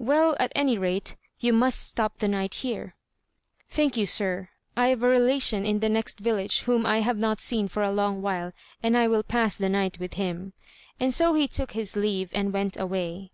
[0.00, 2.96] "Well, at any rate, you must stop the night here."
[3.70, 7.68] "Thank you, sir: I've a relation in the next village whom I have not seen
[7.68, 8.50] for a long while,
[8.82, 10.52] and I will pass the night with him;"
[10.98, 13.30] and so he took his leave, and went away.